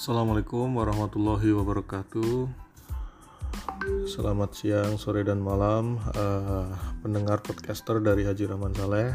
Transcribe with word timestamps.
Assalamualaikum 0.00 0.80
warahmatullahi 0.80 1.52
wabarakatuh. 1.60 2.48
Selamat 4.08 4.56
siang, 4.56 4.96
sore 4.96 5.28
dan 5.28 5.44
malam 5.44 6.00
uh, 6.16 6.72
pendengar 7.04 7.44
podcaster 7.44 8.00
dari 8.00 8.24
Haji 8.24 8.48
Rahman 8.48 8.72
Saleh. 8.72 9.12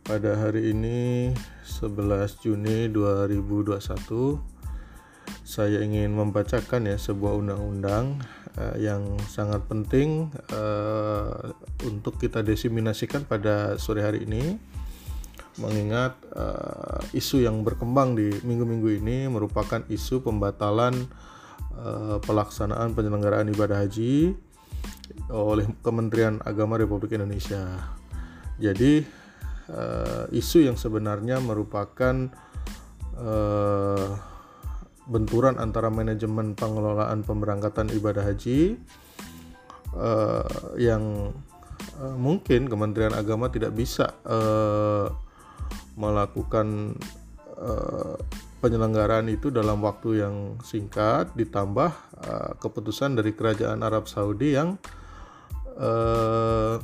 Pada 0.00 0.40
hari 0.40 0.72
ini 0.72 1.36
11 1.68 2.16
Juni 2.40 2.88
2021 2.88 4.40
saya 5.44 5.84
ingin 5.84 6.16
membacakan 6.16 6.88
ya 6.88 6.96
sebuah 6.96 7.36
undang-undang 7.36 8.24
uh, 8.56 8.80
yang 8.80 9.04
sangat 9.28 9.68
penting 9.68 10.32
uh, 10.48 11.52
untuk 11.84 12.16
kita 12.16 12.40
desiminasikan 12.40 13.28
pada 13.28 13.76
sore 13.76 14.00
hari 14.00 14.24
ini 14.24 14.56
mengingat 15.60 16.16
uh, 16.32 17.04
isu 17.12 17.44
yang 17.44 17.60
berkembang 17.60 18.16
di 18.16 18.32
minggu-minggu 18.42 18.96
ini 18.96 19.28
merupakan 19.28 19.84
isu 19.92 20.24
pembatalan 20.24 20.96
uh, 21.76 22.16
pelaksanaan 22.24 22.96
penyelenggaraan 22.96 23.52
ibadah 23.52 23.84
haji 23.84 24.32
oleh 25.28 25.68
Kementerian 25.84 26.40
Agama 26.42 26.80
Republik 26.80 27.12
Indonesia. 27.14 27.92
Jadi 28.56 29.04
uh, 29.68 30.24
isu 30.32 30.64
yang 30.64 30.80
sebenarnya 30.80 31.38
merupakan 31.44 32.32
uh, 33.20 34.08
benturan 35.10 35.60
antara 35.60 35.92
manajemen 35.92 36.56
pengelolaan 36.56 37.26
pemberangkatan 37.26 37.90
ibadah 37.92 38.24
haji 38.24 38.78
uh, 39.92 40.74
yang 40.78 41.34
mungkin 42.16 42.70
Kementerian 42.70 43.12
Agama 43.12 43.52
tidak 43.52 43.76
bisa 43.76 44.16
uh, 44.24 45.12
melakukan 46.00 46.96
uh, 47.60 48.16
penyelenggaraan 48.64 49.28
itu 49.28 49.52
dalam 49.52 49.84
waktu 49.84 50.24
yang 50.24 50.56
singkat 50.64 51.32
ditambah 51.36 51.92
uh, 52.24 52.52
keputusan 52.56 53.20
dari 53.20 53.36
kerajaan 53.36 53.84
Arab 53.84 54.08
Saudi 54.08 54.56
yang 54.56 54.80
uh, 55.76 56.80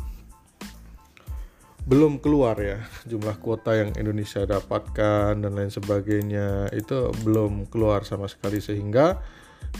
belum 1.86 2.18
keluar 2.18 2.58
ya 2.58 2.82
jumlah 3.06 3.38
kuota 3.38 3.78
yang 3.78 3.94
Indonesia 3.94 4.42
dapatkan 4.42 5.38
dan 5.38 5.52
lain 5.54 5.70
sebagainya 5.70 6.74
itu 6.74 7.14
belum 7.22 7.70
keluar 7.70 8.02
sama 8.02 8.26
sekali. 8.26 8.58
Sehingga 8.58 9.22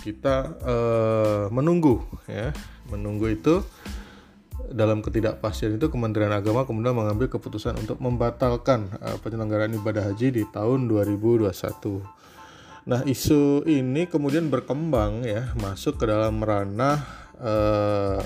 kita 0.07 0.37
uh, 0.63 1.45
menunggu 1.51 2.05
ya 2.31 2.55
menunggu 2.93 3.33
itu 3.35 3.65
dalam 4.73 5.05
ketidakpastian 5.05 5.77
itu 5.79 5.89
Kementerian 5.89 6.33
Agama 6.33 6.67
kemudian 6.67 6.97
mengambil 6.97 7.31
keputusan 7.31 7.77
untuk 7.81 8.01
membatalkan 8.03 8.91
uh, 8.99 9.17
penyelenggaraan 9.23 9.77
ibadah 9.77 10.13
haji 10.13 10.33
di 10.33 10.43
tahun 10.51 10.91
2021. 10.91 11.53
Nah, 12.87 13.03
isu 13.03 13.67
ini 13.67 14.07
kemudian 14.07 14.47
berkembang 14.47 15.27
ya, 15.27 15.51
masuk 15.59 15.99
ke 15.99 16.05
dalam 16.07 16.39
ranah 16.39 17.03
uh, 17.43 18.23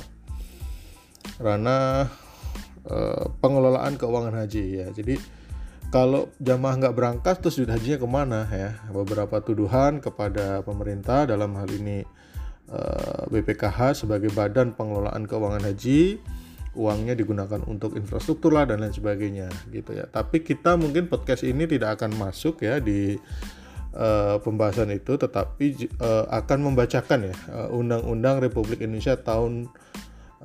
ranah 1.40 2.12
uh, 2.84 3.24
pengelolaan 3.40 3.96
keuangan 3.96 4.36
haji 4.44 4.84
ya. 4.84 4.86
Jadi 4.92 5.16
kalau 5.90 6.30
jamaah 6.38 6.76
nggak 6.76 6.94
berangkat 6.94 7.36
terus 7.42 7.58
duit 7.58 7.72
hajinya 7.72 7.98
ke 7.98 8.08
mana 8.08 8.40
ya? 8.52 8.70
Beberapa 8.92 9.42
tuduhan 9.42 9.98
kepada 9.98 10.62
pemerintah 10.62 11.26
dalam 11.26 11.56
hal 11.56 11.66
ini 11.72 12.04
BPKH 13.30 14.06
sebagai 14.06 14.30
badan 14.30 14.70
pengelolaan 14.78 15.26
keuangan 15.26 15.66
haji 15.66 16.22
uangnya 16.78 17.18
digunakan 17.18 17.58
untuk 17.66 17.98
infrastruktur 17.98 18.54
lah 18.54 18.62
dan 18.66 18.82
lain 18.82 18.94
sebagainya 18.94 19.50
gitu 19.74 19.90
ya. 19.94 20.06
Tapi 20.06 20.46
kita 20.46 20.78
mungkin 20.78 21.10
podcast 21.10 21.42
ini 21.42 21.66
tidak 21.66 21.98
akan 21.98 22.14
masuk 22.14 22.62
ya 22.62 22.78
di 22.78 23.18
uh, 23.94 24.38
pembahasan 24.38 24.94
itu 24.94 25.18
tetapi 25.18 25.90
uh, 25.98 26.30
akan 26.30 26.70
membacakan 26.70 27.34
ya 27.34 27.34
Undang-Undang 27.74 28.38
uh, 28.38 28.42
Republik 28.46 28.78
Indonesia 28.86 29.18
tahun 29.18 29.66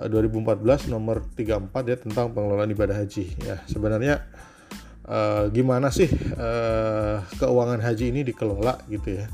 uh, 0.02 0.08
2014 0.10 0.90
nomor 0.90 1.22
34 1.38 1.94
ya 1.94 1.98
tentang 2.02 2.34
pengelolaan 2.34 2.74
ibadah 2.74 2.98
haji 2.98 3.26
ya. 3.46 3.62
Sebenarnya 3.70 4.26
uh, 5.06 5.46
gimana 5.54 5.94
sih 5.94 6.10
uh, 6.42 7.22
keuangan 7.38 7.86
haji 7.86 8.10
ini 8.10 8.26
dikelola 8.26 8.82
gitu 8.90 9.22
ya 9.22 9.30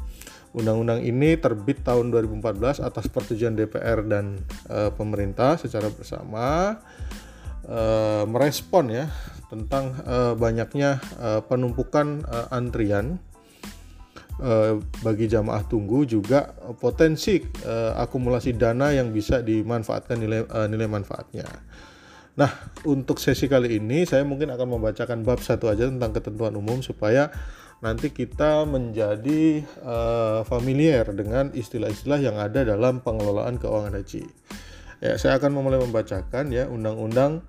Undang-undang 0.52 1.00
ini 1.00 1.40
terbit 1.40 1.80
tahun 1.80 2.12
2014 2.12 2.84
atas 2.84 3.08
persetujuan 3.08 3.56
DPR 3.56 4.04
dan 4.04 4.36
e, 4.68 4.92
pemerintah 4.92 5.56
secara 5.56 5.88
bersama 5.88 6.76
e, 7.64 7.80
merespon 8.28 8.92
ya 8.92 9.08
tentang 9.48 9.96
e, 10.04 10.36
banyaknya 10.36 11.00
e, 11.16 11.30
penumpukan 11.48 12.28
e, 12.28 12.38
antrian 12.52 13.16
e, 14.44 14.84
bagi 15.00 15.32
jamaah 15.32 15.64
tunggu 15.72 16.04
juga 16.04 16.52
potensi 16.76 17.40
e, 17.40 17.76
akumulasi 17.96 18.52
dana 18.52 18.92
yang 18.92 19.16
bisa 19.16 19.40
dimanfaatkan 19.40 20.20
nilai 20.20 20.44
e, 20.52 20.60
nilai 20.68 20.88
manfaatnya. 20.92 21.48
Nah, 22.36 22.52
untuk 22.88 23.24
sesi 23.24 23.48
kali 23.48 23.80
ini 23.80 24.04
saya 24.04 24.28
mungkin 24.28 24.52
akan 24.52 24.68
membacakan 24.68 25.24
bab 25.24 25.40
satu 25.40 25.72
aja 25.72 25.88
tentang 25.88 26.12
ketentuan 26.12 26.56
umum 26.60 26.84
supaya 26.84 27.32
nanti 27.82 28.14
kita 28.14 28.64
menjadi 28.70 29.66
uh, 29.82 30.46
familiar 30.46 31.10
dengan 31.12 31.50
istilah-istilah 31.50 32.22
yang 32.22 32.38
ada 32.38 32.62
dalam 32.62 33.02
pengelolaan 33.02 33.58
keuangan 33.58 33.98
haji. 33.98 34.30
Ya, 35.02 35.18
saya 35.18 35.42
akan 35.42 35.58
memulai 35.58 35.82
membacakan 35.82 36.54
ya 36.54 36.70
Undang-Undang 36.70 37.42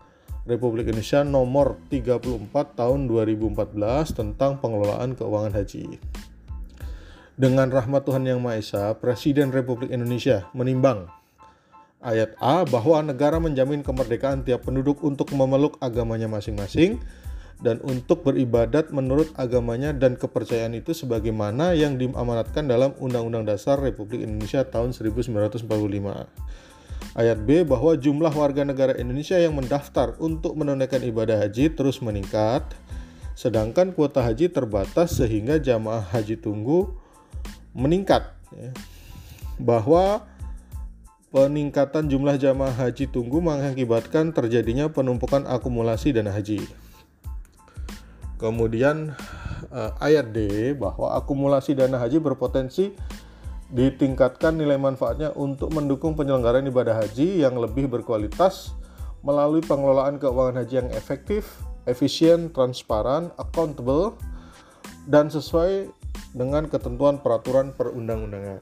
Republik 0.48 0.88
Indonesia 0.88 1.20
Nomor 1.22 1.76
34 1.92 2.48
Tahun 2.50 3.00
2014 3.06 4.16
tentang 4.16 4.56
pengelolaan 4.58 5.14
keuangan 5.14 5.52
haji. 5.52 6.00
Dengan 7.36 7.68
rahmat 7.68 8.08
Tuhan 8.08 8.24
Yang 8.24 8.40
Maha 8.40 8.56
Esa, 8.56 8.84
Presiden 8.96 9.52
Republik 9.52 9.92
Indonesia 9.92 10.48
menimbang 10.56 11.12
ayat 12.00 12.34
A 12.42 12.64
bahwa 12.64 13.04
negara 13.04 13.36
menjamin 13.38 13.84
kemerdekaan 13.84 14.42
tiap 14.42 14.66
penduduk 14.66 15.04
untuk 15.04 15.30
memeluk 15.36 15.78
agamanya 15.78 16.26
masing-masing 16.26 16.98
dan 17.60 17.78
untuk 17.84 18.24
beribadat 18.24 18.90
menurut 18.90 19.30
agamanya 19.36 19.92
dan 19.92 20.16
kepercayaan 20.16 20.72
itu 20.72 20.96
sebagaimana 20.96 21.76
yang 21.76 22.00
diamanatkan 22.00 22.66
dalam 22.66 22.96
Undang-Undang 22.96 23.50
Dasar 23.50 23.78
Republik 23.78 24.24
Indonesia 24.24 24.64
tahun 24.64 24.96
1945. 24.96 25.68
Ayat 27.12 27.38
B 27.44 27.66
bahwa 27.68 27.92
jumlah 27.92 28.32
warga 28.32 28.64
negara 28.64 28.96
Indonesia 28.96 29.36
yang 29.36 29.52
mendaftar 29.52 30.16
untuk 30.16 30.56
menunaikan 30.56 31.04
ibadah 31.04 31.44
haji 31.44 31.68
terus 31.76 32.00
meningkat, 32.00 32.64
sedangkan 33.36 33.92
kuota 33.92 34.24
haji 34.24 34.48
terbatas 34.48 35.20
sehingga 35.20 35.60
jamaah 35.60 36.02
haji 36.08 36.40
tunggu 36.40 36.88
meningkat. 37.76 38.32
Ya. 38.56 38.72
Bahwa 39.60 40.24
peningkatan 41.32 42.08
jumlah 42.08 42.36
jamaah 42.36 42.72
haji 42.76 43.08
tunggu 43.08 43.40
mengakibatkan 43.40 44.32
terjadinya 44.36 44.88
penumpukan 44.92 45.44
akumulasi 45.48 46.16
dana 46.16 46.32
haji. 46.32 46.64
Kemudian 48.42 49.14
uh, 49.70 49.94
ayat 50.02 50.34
D 50.34 50.74
bahwa 50.74 51.14
akumulasi 51.14 51.78
dana 51.78 51.94
haji 52.02 52.18
berpotensi 52.18 52.90
ditingkatkan 53.70 54.58
nilai 54.58 54.82
manfaatnya 54.82 55.30
untuk 55.38 55.70
mendukung 55.70 56.18
penyelenggaraan 56.18 56.66
ibadah 56.66 57.06
haji 57.06 57.46
yang 57.46 57.54
lebih 57.54 57.86
berkualitas 57.86 58.74
melalui 59.22 59.62
pengelolaan 59.62 60.18
keuangan 60.18 60.58
haji 60.58 60.74
yang 60.82 60.90
efektif, 60.90 61.62
efisien, 61.86 62.50
transparan, 62.50 63.30
accountable, 63.38 64.18
dan 65.06 65.30
sesuai 65.30 65.86
dengan 66.34 66.66
ketentuan 66.66 67.22
peraturan 67.22 67.70
perundang-undangan. 67.70 68.58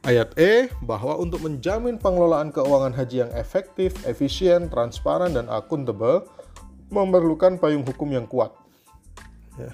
Ayat 0.00 0.32
E 0.40 0.72
bahwa 0.80 1.20
untuk 1.20 1.44
menjamin 1.44 2.00
pengelolaan 2.00 2.56
keuangan 2.56 2.96
haji 2.96 3.28
yang 3.28 3.32
efektif, 3.36 4.00
efisien, 4.08 4.72
transparan, 4.72 5.36
dan 5.36 5.52
akuntabel, 5.52 6.24
memerlukan 6.90 7.56
payung 7.56 7.86
hukum 7.86 8.10
yang 8.10 8.26
kuat. 8.26 8.52
Ya. 9.56 9.70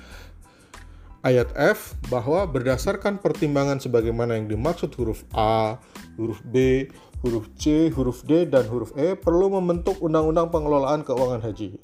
Ayat 1.26 1.50
F 1.58 1.98
bahwa 2.06 2.46
berdasarkan 2.46 3.18
pertimbangan 3.18 3.82
sebagaimana 3.82 4.38
yang 4.38 4.46
dimaksud 4.46 4.94
huruf 4.94 5.26
A, 5.34 5.82
huruf 6.14 6.38
B, 6.46 6.86
huruf 7.26 7.50
C, 7.58 7.90
huruf 7.90 8.22
D, 8.22 8.46
dan 8.46 8.70
huruf 8.70 8.94
E 8.94 9.18
perlu 9.18 9.50
membentuk 9.50 9.98
Undang-Undang 9.98 10.54
Pengelolaan 10.54 11.02
Keuangan 11.02 11.42
Haji. 11.42 11.82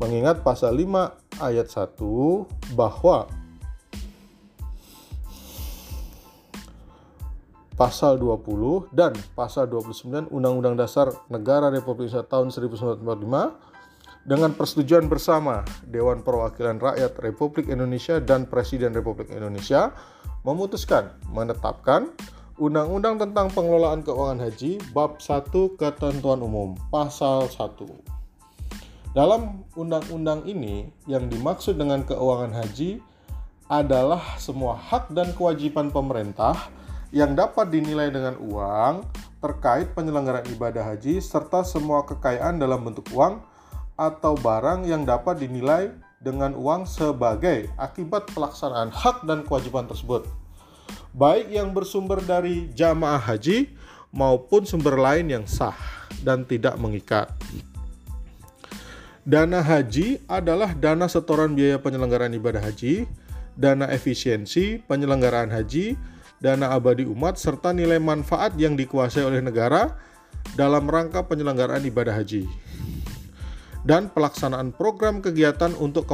Mengingat 0.00 0.40
pasal 0.40 0.80
5 0.80 1.12
ayat 1.44 1.68
1 1.68 1.92
bahwa 2.72 3.28
pasal 7.76 8.16
20 8.16 8.92
dan 8.96 9.12
pasal 9.36 9.68
29 9.68 10.32
Undang-Undang 10.32 10.76
Dasar 10.76 11.12
Negara 11.28 11.68
Republik 11.68 12.08
Indonesia 12.08 12.24
tahun 12.24 12.48
1945 12.48 13.69
dengan 14.24 14.52
persetujuan 14.52 15.08
bersama 15.08 15.64
Dewan 15.88 16.20
Perwakilan 16.20 16.76
Rakyat 16.76 17.16
Republik 17.24 17.72
Indonesia 17.72 18.20
dan 18.20 18.44
Presiden 18.44 18.92
Republik 18.92 19.32
Indonesia 19.32 19.92
memutuskan 20.44 21.16
menetapkan 21.32 22.12
Undang-Undang 22.60 23.16
tentang 23.16 23.48
Pengelolaan 23.56 24.04
Keuangan 24.04 24.44
Haji 24.44 24.92
Bab 24.92 25.16
1 25.16 25.80
Ketentuan 25.80 26.44
Umum 26.44 26.76
Pasal 26.92 27.48
1. 27.48 28.20
Dalam 29.16 29.64
undang-undang 29.74 30.44
ini 30.44 30.92
yang 31.08 31.26
dimaksud 31.26 31.74
dengan 31.80 32.06
keuangan 32.06 32.54
haji 32.54 33.02
adalah 33.66 34.22
semua 34.38 34.78
hak 34.78 35.10
dan 35.10 35.34
kewajiban 35.34 35.90
pemerintah 35.90 36.54
yang 37.10 37.34
dapat 37.34 37.74
dinilai 37.74 38.14
dengan 38.14 38.38
uang 38.38 39.02
terkait 39.42 39.90
penyelenggaraan 39.98 40.46
ibadah 40.54 40.94
haji 40.94 41.18
serta 41.18 41.66
semua 41.66 42.06
kekayaan 42.06 42.62
dalam 42.62 42.86
bentuk 42.86 43.10
uang 43.10 43.42
atau 44.00 44.32
barang 44.32 44.88
yang 44.88 45.04
dapat 45.04 45.44
dinilai 45.44 45.92
dengan 46.24 46.56
uang 46.56 46.88
sebagai 46.88 47.68
akibat 47.76 48.32
pelaksanaan 48.32 48.88
hak 48.88 49.28
dan 49.28 49.44
kewajiban 49.44 49.84
tersebut. 49.84 50.24
Baik 51.12 51.52
yang 51.52 51.76
bersumber 51.76 52.24
dari 52.24 52.72
jamaah 52.72 53.20
haji 53.20 53.68
maupun 54.08 54.64
sumber 54.64 54.96
lain 54.96 55.28
yang 55.28 55.44
sah 55.44 55.76
dan 56.24 56.48
tidak 56.48 56.80
mengikat. 56.80 57.28
Dana 59.20 59.60
haji 59.60 60.24
adalah 60.24 60.72
dana 60.72 61.04
setoran 61.04 61.52
biaya 61.52 61.76
penyelenggaraan 61.76 62.32
ibadah 62.32 62.64
haji, 62.64 63.04
dana 63.52 63.84
efisiensi 63.92 64.80
penyelenggaraan 64.88 65.52
haji, 65.52 65.92
dana 66.40 66.72
abadi 66.72 67.04
umat, 67.04 67.36
serta 67.36 67.76
nilai 67.76 68.00
manfaat 68.00 68.56
yang 68.56 68.80
dikuasai 68.80 69.28
oleh 69.28 69.44
negara 69.44 69.92
dalam 70.56 70.88
rangka 70.88 71.20
penyelenggaraan 71.28 71.84
ibadah 71.84 72.16
haji 72.16 72.48
dan 73.86 74.12
pelaksanaan 74.12 74.72
program 74.76 75.24
kegiatan 75.24 75.72
untuk 75.80 76.04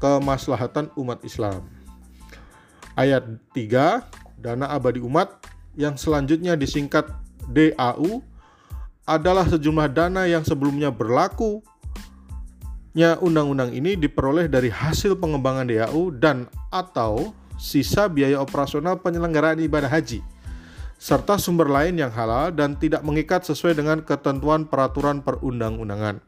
kemaslahatan 0.00 0.88
umat 0.96 1.20
Islam. 1.22 1.64
Ayat 2.94 3.26
3, 3.52 4.04
dana 4.40 4.70
abadi 4.70 5.02
umat 5.02 5.42
yang 5.74 5.98
selanjutnya 5.98 6.54
disingkat 6.54 7.10
DAU 7.50 8.22
adalah 9.04 9.44
sejumlah 9.44 9.92
dana 9.92 10.24
yang 10.24 10.46
sebelumnya 10.46 10.88
berlaku 10.88 11.60
nya 12.94 13.18
undang-undang 13.18 13.74
ini 13.74 13.98
diperoleh 13.98 14.46
dari 14.46 14.70
hasil 14.70 15.18
pengembangan 15.18 15.66
DAU 15.66 16.14
dan 16.14 16.46
atau 16.70 17.34
sisa 17.58 18.06
biaya 18.06 18.38
operasional 18.38 19.02
penyelenggaraan 19.02 19.58
ibadah 19.66 19.90
haji, 19.90 20.22
serta 20.94 21.34
sumber 21.34 21.66
lain 21.66 21.98
yang 21.98 22.14
halal 22.14 22.54
dan 22.54 22.78
tidak 22.78 23.02
mengikat 23.02 23.42
sesuai 23.42 23.74
dengan 23.74 23.98
ketentuan 24.06 24.70
peraturan 24.70 25.26
perundang-undangan. 25.26 26.22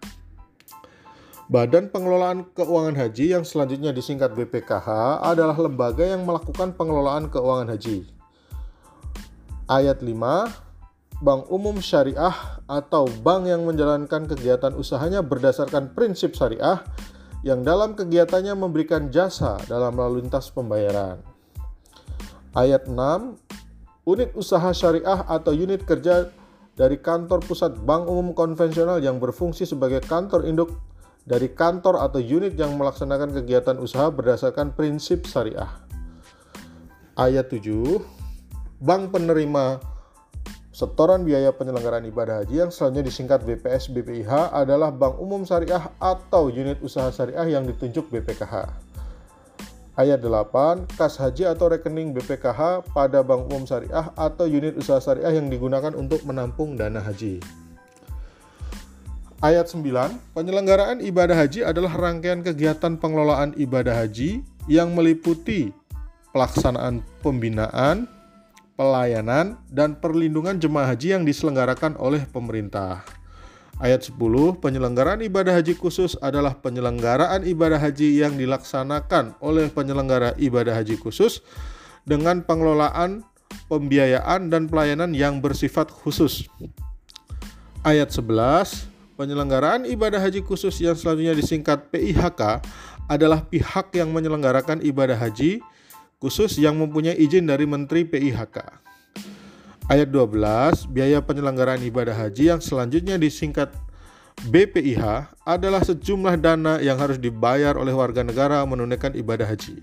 Badan 1.46 1.94
Pengelolaan 1.94 2.50
Keuangan 2.58 2.98
Haji 2.98 3.38
yang 3.38 3.46
selanjutnya 3.46 3.94
disingkat 3.94 4.34
BPKH 4.34 5.22
adalah 5.22 5.54
lembaga 5.54 6.02
yang 6.02 6.26
melakukan 6.26 6.74
pengelolaan 6.74 7.30
keuangan 7.30 7.70
haji. 7.70 8.02
Ayat 9.70 10.02
5 10.02 11.22
Bank 11.22 11.46
Umum 11.46 11.78
Syariah 11.78 12.34
atau 12.66 13.06
bank 13.22 13.46
yang 13.46 13.62
menjalankan 13.62 14.26
kegiatan 14.26 14.74
usahanya 14.74 15.22
berdasarkan 15.22 15.94
prinsip 15.94 16.34
syariah 16.34 16.82
yang 17.46 17.62
dalam 17.62 17.94
kegiatannya 17.94 18.58
memberikan 18.58 19.14
jasa 19.14 19.54
dalam 19.70 19.94
lalu 19.94 20.26
lintas 20.26 20.50
pembayaran. 20.50 21.22
Ayat 22.58 22.90
6, 22.90 22.98
unit 24.02 24.34
usaha 24.34 24.74
syariah 24.74 25.22
atau 25.30 25.54
unit 25.54 25.86
kerja 25.86 26.26
dari 26.74 26.98
kantor 26.98 27.38
pusat 27.46 27.78
bank 27.86 28.10
umum 28.10 28.34
konvensional 28.34 28.98
yang 28.98 29.22
berfungsi 29.22 29.62
sebagai 29.62 30.02
kantor 30.02 30.42
induk 30.42 30.74
dari 31.26 31.50
kantor 31.50 32.06
atau 32.06 32.22
unit 32.22 32.54
yang 32.54 32.78
melaksanakan 32.78 33.34
kegiatan 33.34 33.76
usaha 33.82 34.06
berdasarkan 34.14 34.72
prinsip 34.72 35.26
syariah. 35.26 35.68
Ayat 37.18 37.50
7, 37.50 37.98
bank 38.78 39.10
penerima 39.10 39.82
Setoran 40.76 41.24
biaya 41.24 41.56
penyelenggaraan 41.56 42.04
ibadah 42.04 42.44
haji 42.44 42.60
yang 42.60 42.68
selanjutnya 42.68 43.08
disingkat 43.08 43.48
BPS 43.48 43.88
BPIH 43.96 44.52
adalah 44.52 44.92
bank 44.92 45.16
umum 45.16 45.40
syariah 45.48 45.80
atau 45.96 46.52
unit 46.52 46.76
usaha 46.84 47.08
syariah 47.08 47.56
yang 47.56 47.64
ditunjuk 47.64 48.12
BPKH. 48.12 48.76
Ayat 49.96 50.20
8, 50.20 50.84
kas 51.00 51.16
haji 51.16 51.48
atau 51.48 51.72
rekening 51.72 52.12
BPKH 52.12 52.92
pada 52.92 53.24
bank 53.24 53.48
umum 53.48 53.64
syariah 53.64 54.12
atau 54.20 54.44
unit 54.44 54.76
usaha 54.76 55.00
syariah 55.00 55.40
yang 55.40 55.48
digunakan 55.48 55.96
untuk 55.96 56.20
menampung 56.28 56.76
dana 56.76 57.00
haji. 57.00 57.40
Ayat 59.44 59.68
9, 59.68 60.16
penyelenggaraan 60.32 61.04
ibadah 61.04 61.36
haji 61.36 61.60
adalah 61.60 61.92
rangkaian 61.92 62.40
kegiatan 62.40 62.96
pengelolaan 62.96 63.52
ibadah 63.60 63.92
haji 63.92 64.40
yang 64.64 64.96
meliputi 64.96 65.76
pelaksanaan 66.32 67.04
pembinaan, 67.20 68.08
pelayanan, 68.80 69.60
dan 69.68 69.92
perlindungan 70.00 70.56
jemaah 70.56 70.88
haji 70.88 71.20
yang 71.20 71.28
diselenggarakan 71.28 72.00
oleh 72.00 72.24
pemerintah. 72.24 73.04
Ayat 73.76 74.08
10, 74.08 74.56
penyelenggaraan 74.56 75.20
ibadah 75.20 75.52
haji 75.60 75.76
khusus 75.76 76.16
adalah 76.24 76.56
penyelenggaraan 76.56 77.44
ibadah 77.44 77.76
haji 77.76 78.24
yang 78.24 78.40
dilaksanakan 78.40 79.36
oleh 79.44 79.68
penyelenggara 79.68 80.32
ibadah 80.40 80.80
haji 80.80 80.96
khusus 80.96 81.44
dengan 82.08 82.40
pengelolaan, 82.40 83.20
pembiayaan, 83.68 84.48
dan 84.48 84.64
pelayanan 84.64 85.12
yang 85.12 85.44
bersifat 85.44 85.92
khusus. 85.92 86.48
Ayat 87.84 88.08
11, 88.08 88.95
penyelenggaraan 89.16 89.88
ibadah 89.88 90.20
haji 90.20 90.44
khusus 90.44 90.76
yang 90.78 90.94
selanjutnya 90.94 91.32
disingkat 91.32 91.88
PIHK 91.88 92.60
adalah 93.08 93.42
pihak 93.48 93.96
yang 93.96 94.12
menyelenggarakan 94.12 94.84
ibadah 94.84 95.16
haji 95.16 95.64
khusus 96.20 96.60
yang 96.60 96.76
mempunyai 96.76 97.16
izin 97.16 97.48
dari 97.48 97.64
Menteri 97.64 98.04
PIHK. 98.04 98.84
Ayat 99.86 100.10
12, 100.10 100.90
biaya 100.90 101.22
penyelenggaraan 101.22 101.80
ibadah 101.86 102.12
haji 102.12 102.52
yang 102.52 102.60
selanjutnya 102.60 103.16
disingkat 103.16 103.70
BPIH 104.44 105.32
adalah 105.48 105.80
sejumlah 105.80 106.36
dana 106.36 106.76
yang 106.84 107.00
harus 107.00 107.16
dibayar 107.16 107.72
oleh 107.80 107.94
warga 107.96 108.20
negara 108.20 108.60
menunaikan 108.68 109.16
ibadah 109.16 109.48
haji. 109.48 109.80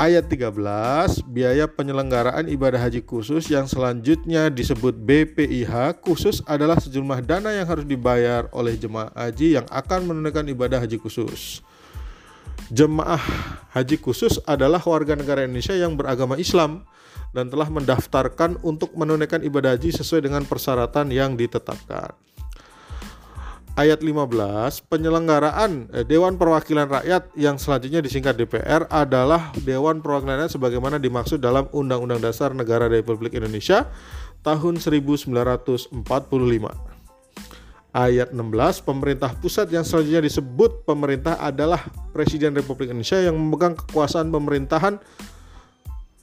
Ayat 0.00 0.32
13, 0.32 0.56
biaya 1.28 1.68
penyelenggaraan 1.68 2.48
ibadah 2.48 2.80
haji 2.80 3.04
khusus 3.04 3.52
yang 3.52 3.68
selanjutnya 3.68 4.48
disebut 4.48 4.96
BPIH 4.96 6.00
khusus 6.00 6.40
adalah 6.48 6.80
sejumlah 6.80 7.20
dana 7.20 7.52
yang 7.52 7.68
harus 7.68 7.84
dibayar 7.84 8.48
oleh 8.56 8.80
jemaah 8.80 9.12
haji 9.12 9.60
yang 9.60 9.68
akan 9.68 10.08
menunaikan 10.08 10.48
ibadah 10.48 10.80
haji 10.80 10.96
khusus. 10.96 11.60
Jemaah 12.72 13.20
haji 13.76 14.00
khusus 14.00 14.40
adalah 14.48 14.80
warga 14.80 15.12
negara 15.12 15.44
Indonesia 15.44 15.76
yang 15.76 15.92
beragama 16.00 16.40
Islam 16.40 16.88
dan 17.36 17.52
telah 17.52 17.68
mendaftarkan 17.68 18.56
untuk 18.64 18.96
menunaikan 18.96 19.44
ibadah 19.44 19.76
haji 19.76 19.92
sesuai 20.00 20.24
dengan 20.24 20.48
persyaratan 20.48 21.12
yang 21.12 21.36
ditetapkan. 21.36 22.16
Ayat 23.78 24.02
15, 24.02 24.90
penyelenggaraan 24.90 25.86
eh, 25.94 26.02
Dewan 26.02 26.34
Perwakilan 26.34 26.90
Rakyat 26.90 27.30
yang 27.38 27.54
selanjutnya 27.54 28.02
disingkat 28.02 28.34
DPR 28.34 28.90
adalah 28.90 29.54
Dewan 29.62 30.02
Perwakilan 30.02 30.42
Rakyat 30.42 30.58
sebagaimana 30.58 30.98
dimaksud 30.98 31.38
dalam 31.38 31.70
Undang-Undang 31.70 32.18
Dasar 32.18 32.50
Negara 32.50 32.90
Republik 32.90 33.38
Indonesia 33.38 33.86
tahun 34.42 34.82
1945 34.82 35.94
ayat 37.90 38.30
16 38.30 38.86
pemerintah 38.86 39.34
pusat 39.38 39.66
yang 39.74 39.82
selanjutnya 39.82 40.22
disebut 40.22 40.86
pemerintah 40.86 41.38
adalah 41.42 41.82
Presiden 42.14 42.54
Republik 42.54 42.90
Indonesia 42.90 43.18
yang 43.18 43.34
memegang 43.34 43.74
kekuasaan 43.74 44.30
pemerintahan 44.30 45.02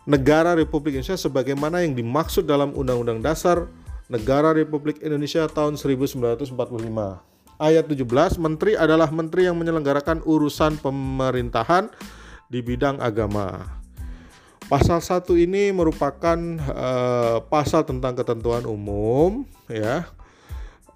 negara 0.08 0.56
Republik 0.56 0.96
Indonesia 0.96 1.20
sebagaimana 1.20 1.84
yang 1.84 1.94
dimaksud 1.96 2.48
dalam 2.48 2.72
Undang-Undang 2.72 3.20
Dasar 3.20 3.68
Negara 4.08 4.56
Republik 4.56 5.04
Indonesia 5.04 5.44
tahun 5.51 5.75
1945. 5.75 6.56
Ayat 7.58 7.90
17, 7.90 8.38
menteri 8.38 8.78
adalah 8.78 9.10
menteri 9.10 9.50
yang 9.50 9.58
menyelenggarakan 9.58 10.22
urusan 10.22 10.78
pemerintahan 10.78 11.90
di 12.54 12.62
bidang 12.62 13.02
agama. 13.02 13.82
Pasal 14.70 15.02
1 15.02 15.26
ini 15.42 15.74
merupakan 15.74 16.38
uh, 16.70 17.42
pasal 17.50 17.82
tentang 17.82 18.14
ketentuan 18.14 18.62
umum 18.70 19.42
ya 19.74 20.06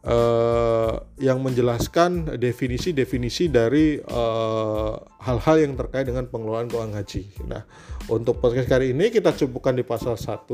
uh, 0.05 1.01
yang 1.17 1.41
menjelaskan 1.41 2.37
definisi-definisi 2.37 3.49
dari 3.49 3.97
eh, 3.97 4.93
hal-hal 5.25 5.57
uh, 5.57 5.61
yang 5.65 5.73
terkait 5.73 6.05
dengan 6.05 6.29
pengelolaan 6.29 6.69
keuangan 6.69 6.93
haji. 6.93 7.23
Nah, 7.49 7.65
untuk 8.05 8.37
podcast 8.37 8.69
kali 8.69 8.93
ini 8.93 9.09
kita 9.09 9.33
cukupkan 9.33 9.73
di 9.73 9.81
pasal 9.81 10.13
1 10.13 10.45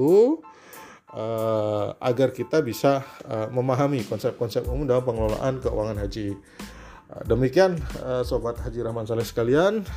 uh, 1.13 1.19
eh, 1.19 1.87
agar 2.03 2.35
kita 2.35 2.59
bisa 2.59 3.05
uh, 3.27 3.47
memahami 3.51 4.03
konsep-konsep 4.03 4.67
umum 4.67 4.87
dalam 4.87 5.03
pengelolaan 5.05 5.63
keuangan 5.63 5.97
haji. 6.03 6.35
Uh, 7.07 7.23
demikian 7.23 7.79
sobat 8.27 8.59
Haji 8.59 8.83
Rahman 8.83 9.07
Saleh 9.07 9.23
sekalian, 9.23 9.87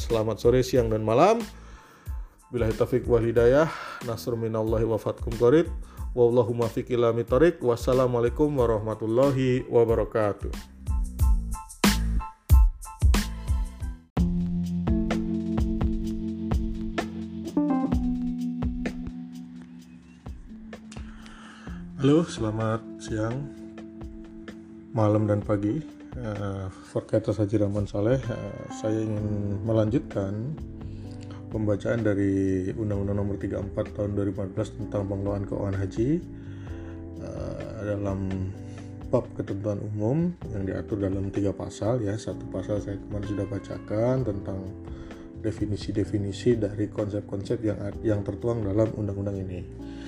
selamat 0.00 0.42
sore, 0.42 0.66
siang 0.66 0.90
dan 0.90 1.06
malam. 1.06 1.38
Bila 2.50 2.70
taufiq 2.70 3.06
wal 3.10 3.26
hidayah, 3.26 3.70
nasr 4.06 4.34
minallahi 4.34 4.86
wa 4.86 4.98
fatkum 4.98 5.34
qarib. 5.38 5.70
Wallahu 6.16 6.56
muwaffiq 6.56 6.88
ila 6.96 7.12
Wassalamualaikum 7.12 8.48
warahmatullahi 8.48 9.68
wabarakatuh. 9.68 10.75
Halo, 21.96 22.28
selamat 22.28 22.84
siang, 23.00 23.48
malam 24.92 25.24
dan 25.24 25.40
pagi. 25.40 25.80
Uh, 26.12 26.68
Forkaters 26.92 27.40
Haji 27.40 27.56
Rahman 27.64 27.88
Saleh, 27.88 28.20
uh, 28.20 28.68
saya 28.68 29.00
ingin 29.00 29.56
melanjutkan 29.64 30.52
pembacaan 31.48 32.04
dari 32.04 32.68
Undang-Undang 32.76 33.16
Nomor 33.16 33.40
34 33.40 33.96
Tahun 33.96 34.12
2014 34.12 34.76
tentang 34.76 35.08
pengelolaan 35.08 35.48
keuangan 35.48 35.76
haji 35.80 36.20
uh, 37.24 37.80
dalam 37.88 38.52
bab 39.08 39.24
ketentuan 39.32 39.80
umum 39.80 40.36
yang 40.52 40.68
diatur 40.68 41.00
dalam 41.00 41.32
tiga 41.32 41.56
pasal 41.56 42.04
ya 42.04 42.12
satu 42.20 42.44
pasal 42.52 42.76
saya 42.84 43.00
kemarin 43.08 43.24
sudah 43.24 43.46
bacakan 43.48 44.16
tentang 44.20 44.60
definisi-definisi 45.40 46.60
dari 46.60 46.92
konsep-konsep 46.92 47.56
yang 47.64 47.80
yang 48.04 48.20
tertuang 48.20 48.68
dalam 48.68 48.92
undang-undang 49.00 49.40
ini. 49.40 49.64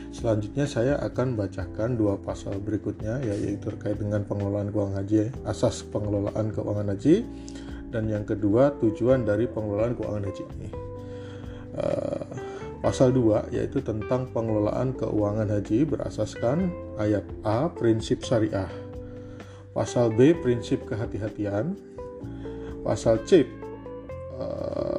Selanjutnya 0.09 0.65
saya 0.65 0.95
akan 1.05 1.37
bacakan 1.37 2.00
dua 2.00 2.17
pasal 2.17 2.57
berikutnya 2.59 3.21
yaitu 3.23 3.61
terkait 3.61 4.00
dengan 4.00 4.25
pengelolaan 4.25 4.73
keuangan 4.73 5.05
haji, 5.05 5.29
asas 5.45 5.85
pengelolaan 5.88 6.49
keuangan 6.50 6.91
haji 6.97 7.29
dan 7.93 8.09
yang 8.09 8.25
kedua 8.25 8.77
tujuan 8.81 9.29
dari 9.29 9.45
pengelolaan 9.49 9.95
keuangan 9.95 10.25
haji. 10.29 10.45
Uh, 11.79 12.25
pasal 12.83 13.15
2 13.15 13.55
yaitu 13.55 13.79
tentang 13.79 14.27
pengelolaan 14.35 14.97
keuangan 14.99 15.47
haji 15.47 15.87
berasaskan 15.87 16.75
ayat 16.99 17.23
A 17.47 17.71
prinsip 17.71 18.27
syariah 18.27 18.67
Pasal 19.79 20.11
B 20.11 20.35
prinsip 20.35 20.83
kehati-hatian. 20.91 21.79
Pasal 22.83 23.23
C 23.23 23.47
uh, 24.35 24.98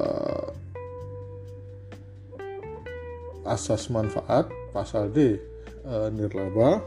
asas 3.50 3.90
manfaat. 3.90 4.46
Pasal 4.70 5.10
D 5.10 5.42
uh, 5.82 6.06
nirlaba. 6.14 6.78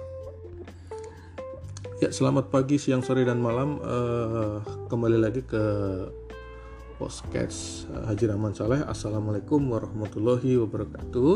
Ya, 2.00 2.12
selamat 2.12 2.52
pagi, 2.52 2.80
siang, 2.80 3.04
sore, 3.04 3.28
dan 3.28 3.44
malam. 3.44 3.80
Uh, 3.84 4.64
kembali 4.88 5.20
lagi 5.20 5.44
ke 5.44 5.64
podcast 6.96 7.92
Haji 8.08 8.32
Rahman 8.32 8.56
Saleh. 8.56 8.80
Assalamualaikum 8.88 9.60
warahmatullahi 9.68 10.56
wabarakatuh. 10.64 11.36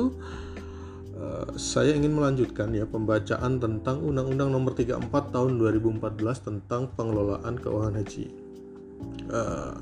Eh, 1.18 1.48
saya 1.58 1.98
ingin 1.98 2.14
melanjutkan 2.14 2.70
ya 2.78 2.86
pembacaan 2.86 3.58
tentang 3.58 4.06
Undang-Undang 4.06 4.54
Nomor 4.54 4.78
34 4.78 5.34
Tahun 5.34 5.52
2014 5.58 6.46
tentang 6.46 6.94
pengelolaan 6.94 7.58
keuangan 7.58 7.98
haji. 7.98 8.26
Uh, 9.30 9.74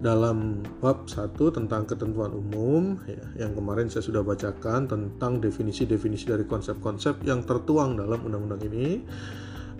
dalam 0.00 0.64
bab 0.80 1.04
1 1.04 1.36
tentang 1.36 1.84
ketentuan 1.84 2.32
umum 2.32 2.96
ya, 3.04 3.44
yang 3.44 3.52
kemarin 3.52 3.92
saya 3.92 4.00
sudah 4.00 4.24
bacakan 4.24 4.88
tentang 4.88 5.44
definisi-definisi 5.44 6.24
dari 6.24 6.48
konsep-konsep 6.48 7.20
yang 7.28 7.44
tertuang 7.44 8.00
dalam 8.00 8.16
undang-undang 8.24 8.64
ini 8.64 9.04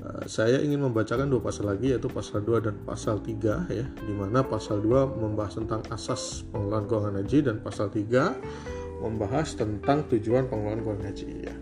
uh, 0.04 0.28
saya 0.28 0.60
ingin 0.60 0.84
membacakan 0.84 1.32
dua 1.32 1.40
pasal 1.40 1.72
lagi 1.72 1.96
yaitu 1.96 2.12
pasal 2.12 2.44
2 2.44 2.68
dan 2.68 2.76
pasal 2.84 3.24
3 3.24 3.72
ya 3.72 3.86
di 3.88 4.12
mana 4.12 4.44
pasal 4.44 4.84
2 4.84 5.16
membahas 5.24 5.56
tentang 5.56 5.80
asas 5.88 6.44
pengelolaan 6.52 6.84
keuangan 6.84 7.16
haji 7.24 7.38
dan 7.40 7.56
pasal 7.64 7.88
3 7.88 9.00
membahas 9.00 9.56
tentang 9.56 10.04
tujuan 10.12 10.52
pengelolaan 10.52 10.84
keuangan 10.84 11.06
haji 11.08 11.28
ya. 11.48 11.54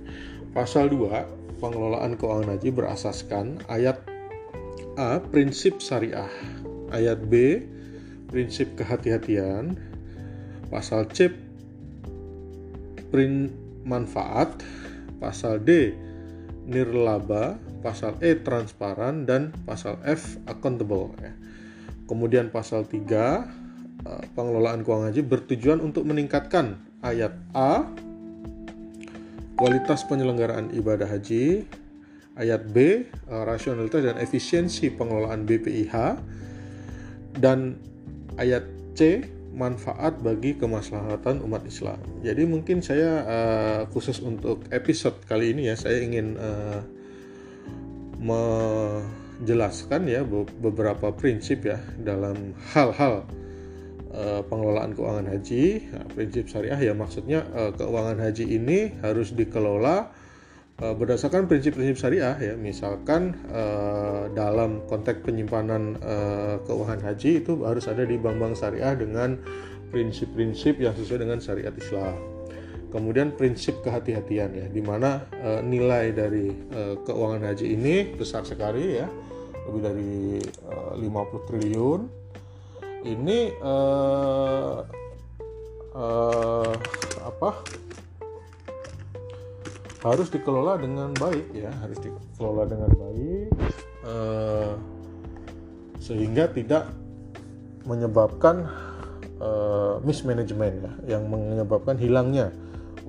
Pasal 0.50 0.90
2 0.90 1.62
pengelolaan 1.62 2.18
keuangan 2.18 2.58
haji 2.58 2.68
berasaskan 2.74 3.62
ayat 3.70 4.02
A 4.98 5.22
prinsip 5.22 5.78
syariah, 5.78 6.26
ayat 6.90 7.22
B 7.22 7.62
prinsip 8.28 8.76
kehati-hatian, 8.76 9.74
pasal 10.68 11.08
C 11.10 11.32
prin 13.08 13.48
manfaat, 13.88 14.60
pasal 15.16 15.64
D 15.64 15.96
nirlaba, 16.68 17.56
pasal 17.80 18.20
E 18.20 18.36
transparan 18.44 19.24
dan 19.24 19.56
pasal 19.64 19.96
F 20.04 20.36
accountable 20.44 21.16
ya. 21.18 21.32
Kemudian 22.04 22.52
pasal 22.52 22.84
3 22.84 22.92
eh, 22.92 24.24
pengelolaan 24.36 24.84
keuangan 24.84 25.12
haji 25.12 25.22
bertujuan 25.24 25.80
untuk 25.80 26.04
meningkatkan 26.04 26.76
ayat 27.00 27.32
A 27.56 27.88
kualitas 29.56 30.04
penyelenggaraan 30.06 30.70
ibadah 30.76 31.08
haji 31.08 31.64
ayat 32.36 32.68
B 32.68 32.76
eh, 33.08 33.42
rasionalitas 33.48 34.04
dan 34.04 34.16
efisiensi 34.20 34.92
pengelolaan 34.92 35.48
BPIH 35.48 35.96
dan 37.40 37.80
ayat 38.38 38.64
C 38.94 39.26
manfaat 39.52 40.22
bagi 40.22 40.54
kemaslahatan 40.54 41.42
umat 41.42 41.66
Islam. 41.66 41.98
Jadi 42.22 42.46
mungkin 42.46 42.78
saya 42.78 43.26
uh, 43.26 43.82
khusus 43.90 44.22
untuk 44.22 44.62
episode 44.70 45.18
kali 45.26 45.50
ini 45.50 45.66
ya 45.68 45.74
saya 45.74 45.98
ingin 45.98 46.38
uh, 46.38 46.78
menjelaskan 48.22 50.06
ya 50.06 50.22
beberapa 50.62 51.10
prinsip 51.10 51.66
ya 51.66 51.82
dalam 51.98 52.54
hal-hal 52.74 53.26
Eh, 54.08 54.40
pengelolaan 54.48 54.96
keuangan 54.96 55.28
haji. 55.28 55.84
Nah, 55.92 56.08
prinsip 56.16 56.48
syariah 56.48 56.80
ya 56.80 56.96
maksudnya 56.96 57.44
uh, 57.52 57.76
keuangan 57.76 58.16
haji 58.24 58.56
ini 58.56 58.96
harus 59.04 59.36
dikelola 59.36 60.08
uh, 60.08 60.27
berdasarkan 60.78 61.50
prinsip-prinsip 61.50 61.98
syariah 61.98 62.38
ya. 62.38 62.54
Misalkan 62.54 63.34
uh, 63.50 64.30
dalam 64.30 64.86
konteks 64.86 65.26
penyimpanan 65.26 65.98
uh, 65.98 66.62
keuangan 66.62 67.02
haji 67.02 67.42
itu 67.42 67.66
harus 67.66 67.90
ada 67.90 68.06
di 68.06 68.14
bank-bank 68.14 68.54
syariah 68.54 68.94
dengan 68.94 69.42
prinsip-prinsip 69.90 70.78
yang 70.78 70.94
sesuai 70.94 71.26
dengan 71.26 71.42
syariat 71.42 71.74
Islam. 71.74 72.14
Kemudian 72.88 73.34
prinsip 73.34 73.82
kehati-hatian 73.82 74.50
ya, 74.54 74.66
di 74.70 74.78
mana 74.78 75.26
uh, 75.42 75.60
nilai 75.60 76.14
dari 76.14 76.54
uh, 76.72 76.94
keuangan 77.02 77.50
haji 77.50 77.74
ini 77.74 78.14
besar 78.14 78.46
sekali 78.46 79.02
ya, 79.02 79.10
lebih 79.66 79.82
dari 79.82 80.38
uh, 80.70 80.94
50 80.94 81.48
triliun 81.50 82.00
ini 82.98 83.54
apa 87.18 87.50
harus 90.04 90.28
dikelola 90.30 90.78
dengan 90.78 91.10
baik 91.14 91.50
ya 91.54 91.70
harus 91.82 91.98
dikelola 91.98 92.64
dengan 92.70 92.90
baik 92.94 93.50
uh, 94.06 94.72
sehingga 95.98 96.46
tidak 96.54 96.86
menyebabkan 97.82 98.68
uh, 99.42 99.98
mismanagement 100.06 100.74
ya 100.78 101.18
yang 101.18 101.26
menyebabkan 101.26 101.98
hilangnya 101.98 102.54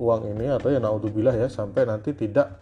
uang 0.00 0.34
ini 0.34 0.50
atau 0.50 0.72
ya 0.72 0.80
naudzubillah 0.82 1.36
ya 1.36 1.46
sampai 1.46 1.86
nanti 1.86 2.16
tidak 2.16 2.60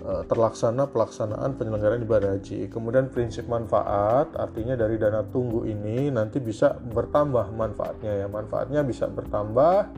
Eh, 0.00 0.24
terlaksana 0.26 0.88
pelaksanaan 0.88 1.60
penyelenggaraan 1.60 2.00
ibadah 2.00 2.32
haji. 2.32 2.72
Kemudian 2.72 3.12
prinsip 3.12 3.44
manfaat 3.44 4.32
artinya 4.32 4.72
dari 4.72 4.96
dana 4.96 5.20
tunggu 5.22 5.68
ini 5.68 6.08
nanti 6.08 6.40
bisa 6.40 6.72
bertambah 6.72 7.52
manfaatnya 7.52 8.24
ya. 8.24 8.26
Manfaatnya 8.26 8.80
bisa 8.80 9.06
bertambah 9.06 9.92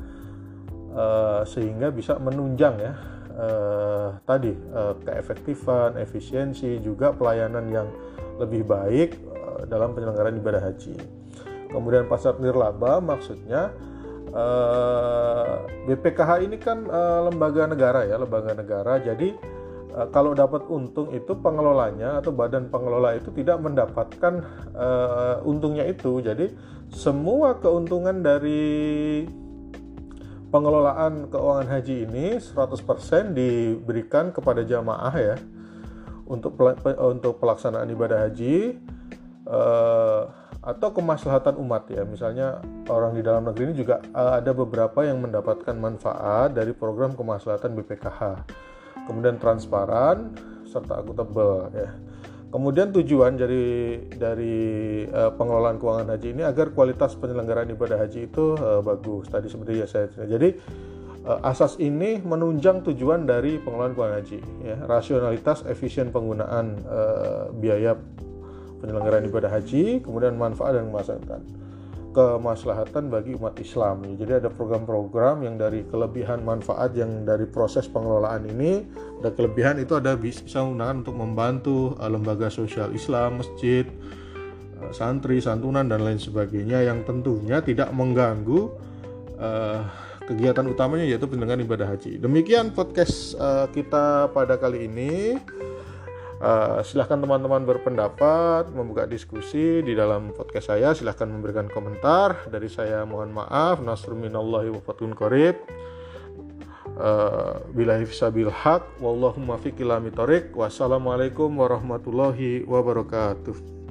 uh, 0.99 1.47
sehingga 1.47 1.95
bisa 1.95 2.19
menunjang 2.19 2.75
ya 2.83 2.93
uh, 3.37 4.09
tadi 4.25 4.53
uh, 4.73 4.97
keefektifan, 5.03 5.99
efisiensi 6.01 6.81
juga 6.81 7.13
pelayanan 7.13 7.67
yang 7.69 7.89
lebih 8.41 8.65
baik 8.65 9.19
uh, 9.33 9.63
dalam 9.69 9.93
penyelenggaraan 9.97 10.39
ibadah 10.39 10.63
haji. 10.63 10.97
Kemudian 11.73 12.05
pasar 12.09 12.37
nirlaba 12.37 13.01
maksudnya 13.01 13.73
uh, 14.33 15.65
BPKH 15.89 16.31
ini 16.45 16.57
kan 16.61 16.85
uh, 16.87 17.33
lembaga 17.33 17.65
negara 17.69 18.05
ya, 18.05 18.21
lembaga 18.21 18.53
negara. 18.53 19.01
Jadi 19.01 19.53
Eh, 19.93 20.09
kalau 20.09 20.33
dapat 20.33 20.65
untung 20.73 21.13
itu 21.13 21.37
pengelolanya 21.37 22.25
atau 22.25 22.33
badan 22.33 22.73
pengelola 22.73 23.13
itu 23.13 23.29
tidak 23.37 23.61
mendapatkan 23.61 24.41
uh, 24.73 25.45
untungnya 25.45 25.85
itu. 25.85 26.25
Jadi 26.25 26.49
semua 26.89 27.61
keuntungan 27.61 28.25
dari 28.25 29.21
pengelolaan 30.53 31.33
keuangan 31.33 31.69
haji 31.73 32.05
ini 32.05 32.37
100% 32.37 33.33
diberikan 33.33 34.31
kepada 34.31 34.61
jamaah 34.61 35.15
ya 35.17 35.37
untuk 36.29 36.61
untuk 37.01 37.41
pelaksanaan 37.41 37.89
ibadah 37.89 38.29
haji 38.29 38.77
uh, 39.49 40.29
atau 40.63 40.89
kemaslahatan 40.93 41.57
umat 41.59 41.89
ya. 41.89 42.05
Misalnya 42.05 42.61
orang 42.87 43.17
di 43.17 43.25
dalam 43.25 43.49
negeri 43.49 43.73
ini 43.73 43.77
juga 43.81 44.05
uh, 44.13 44.39
ada 44.39 44.53
beberapa 44.53 45.03
yang 45.03 45.25
mendapatkan 45.25 45.75
manfaat 45.75 46.53
dari 46.53 46.77
program 46.77 47.17
kemaslahatan 47.17 47.73
BPKH 47.73 48.21
kemudian 49.09 49.41
transparan 49.41 50.37
serta 50.69 51.01
akuntabel 51.01 51.73
ya. 51.75 51.91
Kemudian 52.53 52.93
tujuan 52.93 53.41
dari 53.41 53.97
dari 54.13 54.57
uh, 55.09 55.33
pengelolaan 55.33 55.81
keuangan 55.81 56.13
haji 56.13 56.37
ini 56.37 56.45
agar 56.45 56.77
kualitas 56.77 57.17
penyelenggaraan 57.17 57.73
ibadah 57.73 57.97
haji 57.97 58.29
itu 58.29 58.53
uh, 58.61 58.85
bagus. 58.85 59.33
Tadi 59.33 59.49
seperti 59.49 59.81
ya 59.81 59.89
saya 59.89 60.13
jadi 60.29 60.53
uh, 61.25 61.41
asas 61.49 61.81
ini 61.81 62.21
menunjang 62.21 62.85
tujuan 62.85 63.25
dari 63.25 63.57
pengelolaan 63.57 63.97
keuangan 63.97 64.17
haji 64.21 64.39
ya, 64.69 64.77
rasionalitas 64.85 65.65
efisien 65.65 66.13
penggunaan 66.13 66.77
uh, 66.85 67.49
biaya 67.57 67.97
penyelenggaraan 68.85 69.25
ibadah 69.33 69.49
haji, 69.49 70.05
kemudian 70.05 70.37
manfaat 70.37 70.77
dan 70.77 70.93
kemaslahatan 70.93 71.41
kemaslahatan 72.13 73.09
bagi 73.09 73.35
umat 73.35 73.57
Islam. 73.59 74.05
Jadi 74.15 74.45
ada 74.45 74.53
program-program 74.53 75.43
yang 75.43 75.57
dari 75.57 75.83
kelebihan 75.89 76.45
manfaat 76.45 76.93
yang 76.93 77.25
dari 77.25 77.49
proses 77.49 77.89
pengelolaan 77.89 78.47
ini, 78.47 78.85
ada 79.25 79.33
kelebihan 79.33 79.81
itu 79.81 79.97
ada 79.97 80.15
bisa 80.15 80.61
menggunakan 80.63 80.97
untuk 81.03 81.17
membantu 81.17 81.79
uh, 81.97 82.07
lembaga 82.13 82.53
sosial 82.53 82.93
Islam, 82.93 83.41
masjid, 83.41 83.89
uh, 84.79 84.93
santri, 84.93 85.41
santunan 85.41 85.89
dan 85.89 86.05
lain 86.05 86.21
sebagainya 86.21 86.85
yang 86.85 87.03
tentunya 87.03 87.65
tidak 87.65 87.89
mengganggu 87.97 88.69
uh, 89.41 89.81
kegiatan 90.29 90.69
utamanya 90.71 91.09
yaitu 91.09 91.27
penyelenggaraan 91.27 91.67
ibadah 91.67 91.89
haji. 91.91 92.21
Demikian 92.21 92.71
podcast 92.71 93.35
uh, 93.41 93.67
kita 93.73 94.31
pada 94.31 94.61
kali 94.61 94.87
ini. 94.87 95.41
Uh, 96.43 96.83
silahkan 96.83 97.23
teman-teman 97.23 97.63
berpendapat, 97.63 98.67
membuka 98.75 99.07
diskusi 99.07 99.79
di 99.79 99.95
dalam 99.95 100.35
podcast 100.35 100.75
saya. 100.75 100.91
Silahkan 100.91 101.31
memberikan 101.31 101.71
komentar. 101.71 102.51
Dari 102.51 102.67
saya 102.67 103.07
mohon 103.07 103.31
maaf. 103.31 103.79
Nasruminallahi 103.79 104.75
wa 104.75 104.83
fatun 104.83 105.15
qarib. 105.15 105.55
Uh, 106.99 107.63
bilahi 107.71 108.03
fisabil 108.03 108.51
haq. 108.51 108.83
Wallahumma 108.99 109.55
fiqilami 109.63 110.11
Wassalamualaikum 110.51 111.47
warahmatullahi 111.55 112.67
wabarakatuh. 112.67 113.82